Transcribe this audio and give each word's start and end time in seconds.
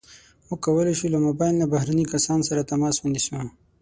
موږ 0.47 0.59
کولی 0.65 0.93
شو 0.99 1.07
له 1.13 1.19
موبایل 1.27 1.55
نه 1.61 1.65
بهرني 1.73 2.05
کسان 2.13 2.39
سره 2.49 2.67
تماس 2.71 2.95
ونیسو. 2.99 3.39